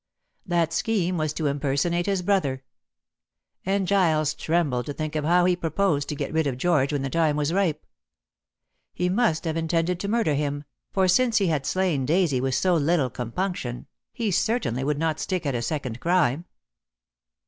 [0.47, 2.63] That scheme was to impersonate his brother;
[3.63, 7.03] and Giles trembled to think of how he proposed to get rid of George when
[7.03, 7.85] the time was ripe.
[8.95, 12.73] He must have intended to murder him, for since he had slain Daisy with so
[12.73, 16.45] little compunction, he certainly would not stick at a second crime.